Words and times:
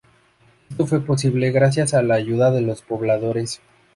Esto 0.71 0.87
fue 0.87 0.99
posible 1.01 1.51
gracias 1.51 1.93
a 1.93 2.01
la 2.01 2.15
ayuda 2.15 2.49
de 2.49 2.61
los 2.61 2.81
pobladores. 2.81 3.61